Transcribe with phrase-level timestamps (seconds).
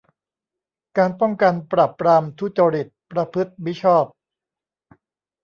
[0.97, 4.05] การป้องกัน ปราบปรามการทุจริตประพฤติมิชอบ